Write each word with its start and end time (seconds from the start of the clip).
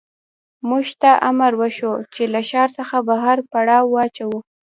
موږ 0.69 0.85
ته 1.01 1.09
امر 1.29 1.51
وشو 1.61 1.93
چې 2.13 2.23
له 2.33 2.41
ښار 2.49 2.69
څخه 2.77 2.95
بهر 3.07 3.37
پړاو 3.51 3.91
واچوو 3.93 4.39